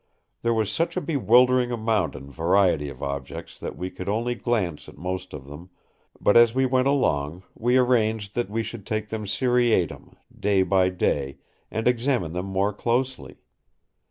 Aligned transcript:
There 0.41 0.55
was 0.55 0.71
such 0.71 0.97
a 0.97 0.99
bewildering 1.01 1.71
amount 1.71 2.15
and 2.15 2.33
variety 2.33 2.89
of 2.89 3.03
objects 3.03 3.59
that 3.59 3.77
we 3.77 3.91
could 3.91 4.09
only 4.09 4.33
glance 4.33 4.89
at 4.89 4.97
most 4.97 5.31
of 5.31 5.45
them; 5.45 5.69
but 6.19 6.35
as 6.35 6.55
we 6.55 6.65
went 6.65 6.87
along 6.87 7.43
we 7.53 7.77
arranged 7.77 8.33
that 8.33 8.49
we 8.49 8.63
should 8.63 8.87
take 8.87 9.09
them 9.09 9.27
seriatim, 9.27 10.15
day 10.35 10.63
by 10.63 10.89
day, 10.89 11.37
and 11.69 11.87
examine 11.87 12.33
them 12.33 12.47
more 12.47 12.73
closely. 12.73 13.41